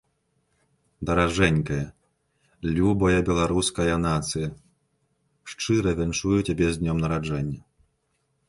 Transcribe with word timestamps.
Даражэнькая, 1.09 1.83
любая 2.79 3.19
Беларуская 3.29 3.95
Нацыя, 4.07 4.49
шчыра 5.55 5.91
віншую 6.01 6.37
цябе 6.47 6.67
з 6.75 6.83
Днём 6.83 6.97
Нараджэння! 7.05 7.61